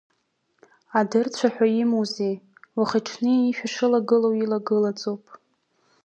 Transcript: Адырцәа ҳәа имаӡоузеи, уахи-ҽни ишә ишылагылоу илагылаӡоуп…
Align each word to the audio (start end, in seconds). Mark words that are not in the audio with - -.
Адырцәа 0.99 1.47
ҳәа 1.53 1.67
имаӡоузеи, 1.81 2.35
уахи-ҽни 2.77 3.33
ишә 3.49 3.61
ишылагылоу 3.67 4.35
илагылаӡоуп… 4.43 5.23